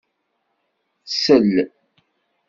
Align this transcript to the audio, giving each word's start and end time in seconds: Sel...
Sel... 1.19 1.55